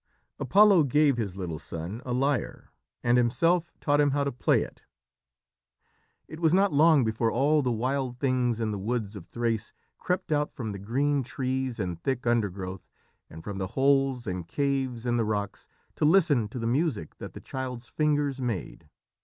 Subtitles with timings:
[0.39, 2.71] Apollo gave his little son a lyre,
[3.03, 4.81] and himself taught him how to play it.
[6.27, 10.31] It was not long before all the wild things in the woods of Thrace crept
[10.31, 12.89] out from the green trees and thick undergrowth,
[13.29, 15.67] and from the holes and caves in the rocks,
[15.97, 18.89] to listen to the music that the child's fingers made.